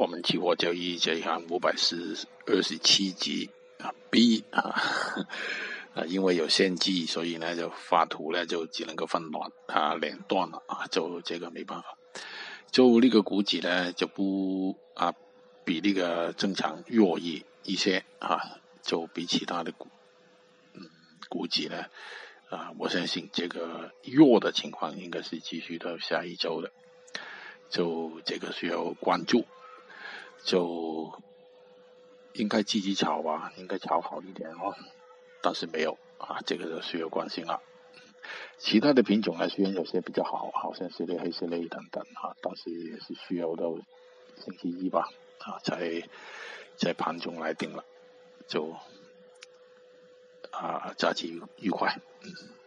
[0.00, 4.74] 我们期货交易这一行五百四二十七集啊 B 啊
[5.92, 11.98] 啊，因为有限制，所以呢就发图呢就只能够分段啊两段了啊，就这个没办法。
[12.70, 15.12] 就那个股指呢就不啊
[15.66, 18.40] 比那个正常弱一一些啊，
[18.80, 19.86] 就比其他的股
[20.72, 20.80] 嗯
[21.28, 21.84] 股指呢
[22.48, 26.72] 啊，我相信这个弱的情况应该是继续到下一周的，
[27.68, 29.44] 就这个需要关注。
[30.44, 31.12] 就
[32.32, 34.74] 应该积极炒吧，应该炒好一点哦。
[35.42, 37.62] 但是没有啊，这个就需要关心了。
[38.58, 43.74] 其他的品种呢，虽然有些比较好，好像是类黑色类等等啊，但是也是需要到
[44.36, 45.08] 星期一吧
[45.38, 46.02] 啊，才
[46.76, 47.84] 在盘中来定了。
[48.46, 48.76] 就
[50.50, 51.98] 啊，假期愉快。
[52.22, 52.59] 嗯。